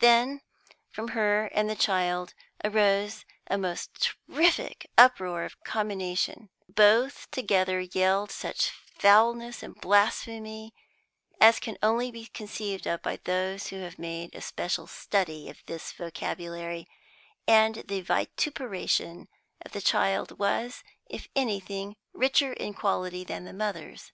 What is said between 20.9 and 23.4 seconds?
if anything, richer in quality